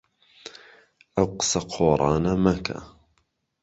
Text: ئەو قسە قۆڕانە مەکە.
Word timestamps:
ئەو 1.15 1.27
قسە 1.37 1.59
قۆڕانە 1.71 2.33
مەکە. 2.43 2.77